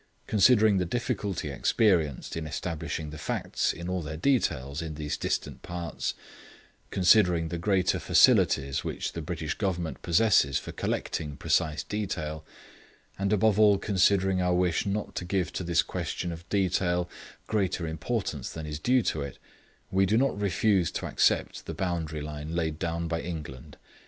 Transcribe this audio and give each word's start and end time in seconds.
Considering 0.25 0.79
the 0.79 0.83
difficulty 0.85 1.49
experienced 1.51 2.35
in 2.35 2.47
establishing 2.47 3.11
the 3.11 3.19
facts 3.19 3.71
in 3.71 3.87
all 3.87 4.01
their 4.01 4.17
details 4.17 4.81
in 4.81 4.95
those 4.95 5.15
distant 5.15 5.61
parts; 5.61 6.15
considering 6.89 7.49
the 7.49 7.59
greater 7.59 7.99
facilities 7.99 8.83
which 8.83 9.13
the 9.13 9.21
British 9.21 9.53
Government 9.53 10.01
possesses 10.01 10.57
for 10.57 10.71
collecting 10.71 11.37
precise 11.37 11.83
detail, 11.83 12.43
and 13.19 13.31
above 13.31 13.59
all 13.59 13.77
considering 13.77 14.41
our 14.41 14.55
wish 14.55 14.87
not 14.87 15.13
to 15.13 15.23
give 15.23 15.53
to 15.53 15.63
this 15.63 15.83
question 15.83 16.31
of 16.31 16.49
detail 16.49 17.07
greater 17.45 17.85
importance 17.85 18.49
than 18.49 18.65
is 18.65 18.79
due 18.79 19.03
to 19.03 19.21
it, 19.21 19.37
we 19.91 20.07
do 20.07 20.17
not 20.17 20.35
refuse 20.41 20.89
to 20.89 21.05
accept 21.05 21.67
the 21.67 21.75
boundary 21.75 22.21
line 22.21 22.55
laid 22.55 22.79
down 22.79 23.07
by 23.07 23.21
England. 23.21 23.77